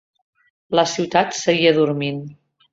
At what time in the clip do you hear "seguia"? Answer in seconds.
1.43-1.77